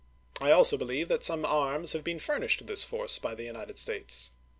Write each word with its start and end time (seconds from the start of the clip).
I 0.39 0.49
also 0.49 0.77
believe 0.77 1.09
that 1.09 1.21
some 1.21 1.45
arms 1.45 1.93
have 1.93 2.03
been 2.03 2.17
furnished 2.17 2.57
to 2.57 2.63
this 2.63 2.83
force 2.83 3.19
by 3.19 3.35
the 3.35 3.43
United 3.43 3.77
States. 3.77 4.31